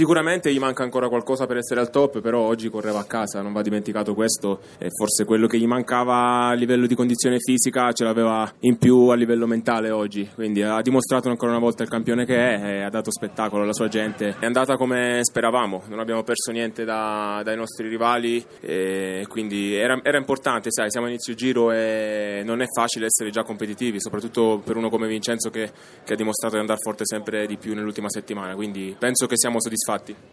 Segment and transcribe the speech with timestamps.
[0.00, 3.52] Sicuramente gli manca ancora qualcosa per essere al top, però oggi correva a casa, non
[3.52, 8.04] va dimenticato questo e forse quello che gli mancava a livello di condizione fisica ce
[8.04, 12.24] l'aveva in più a livello mentale oggi, quindi ha dimostrato ancora una volta il campione
[12.24, 14.36] che è ha dato spettacolo alla sua gente.
[14.38, 18.42] È andata come speravamo, non abbiamo perso niente da, dai nostri rivali
[19.28, 23.42] quindi era, era importante, sai, siamo a inizio giro e non è facile essere già
[23.42, 25.70] competitivi, soprattutto per uno come Vincenzo che,
[26.04, 29.60] che ha dimostrato di andare forte sempre di più nell'ultima settimana, quindi penso che siamo
[29.60, 29.88] soddisfatti.
[29.90, 30.28] Infatti.